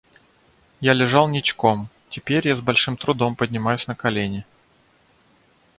[0.79, 4.47] Я лежал ничком, теперь я с большим трудом поднимаюсь на колени.